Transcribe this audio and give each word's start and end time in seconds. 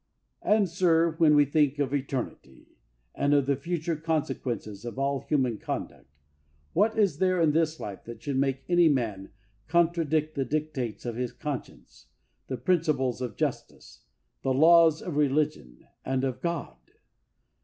And, 0.41 0.67
sir, 0.67 1.11
when 1.19 1.35
we 1.35 1.45
think 1.45 1.77
of 1.77 1.93
eternity, 1.93 2.79
and 3.13 3.35
of 3.35 3.45
the 3.45 3.55
future 3.55 3.95
consequences 3.95 4.83
of 4.83 4.97
all 4.97 5.19
human 5.19 5.59
conduct, 5.59 6.07
what 6.73 6.97
is 6.97 7.19
there 7.19 7.39
in 7.39 7.51
this 7.51 7.79
life 7.79 8.05
that 8.05 8.23
should 8.23 8.37
make 8.37 8.63
any 8.67 8.89
man 8.89 9.29
contradict 9.67 10.33
the 10.33 10.43
dictates 10.43 11.05
of 11.05 11.17
his 11.17 11.31
conscience, 11.31 12.07
the 12.47 12.55
69 12.55 12.57
THE 12.57 12.57
WORLD'S 12.57 12.57
FAMOUS 12.57 12.57
ORATIONS 12.57 12.65
principles 12.65 13.21
of 13.21 13.37
justice, 13.69 14.03
the 14.41 14.53
laws 14.55 15.01
of 15.03 15.17
religion, 15.17 15.87
and 16.03 16.23
of 16.23 16.41
God? 16.41 16.77